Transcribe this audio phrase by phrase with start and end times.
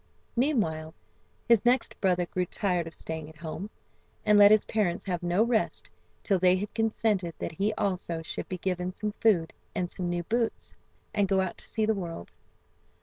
[0.35, 0.95] Meanwhile
[1.47, 3.69] his next brother grew tired of staying at home,
[4.25, 5.91] and let his parents have no rest
[6.23, 10.23] till they had consented that he also should be given some food and some new
[10.23, 10.75] boots,
[11.13, 12.33] and go out to see the world.